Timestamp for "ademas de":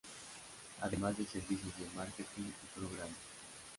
0.85-1.27